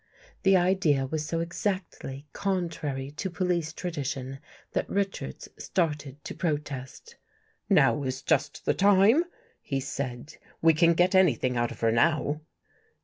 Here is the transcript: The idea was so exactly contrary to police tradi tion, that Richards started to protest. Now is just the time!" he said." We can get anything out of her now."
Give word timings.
The 0.41 0.57
idea 0.57 1.05
was 1.05 1.27
so 1.27 1.41
exactly 1.41 2.25
contrary 2.33 3.11
to 3.11 3.29
police 3.29 3.71
tradi 3.71 4.03
tion, 4.03 4.39
that 4.71 4.89
Richards 4.89 5.47
started 5.59 6.23
to 6.23 6.33
protest. 6.33 7.17
Now 7.69 8.01
is 8.01 8.23
just 8.23 8.65
the 8.65 8.73
time!" 8.73 9.25
he 9.71 9.79
said." 9.79 10.37
We 10.59 10.73
can 10.73 10.95
get 10.95 11.13
anything 11.13 11.55
out 11.55 11.69
of 11.69 11.81
her 11.81 11.91
now." 11.91 12.41